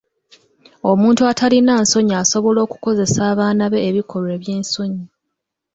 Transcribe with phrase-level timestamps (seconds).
[0.91, 5.03] Omuntu atalina nsonyi asobola okukozesa abaana be ebikolwa eby'ensonyi.